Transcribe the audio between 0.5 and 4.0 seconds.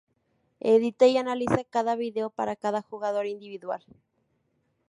Edita y analiza cada video para cada jugador individual.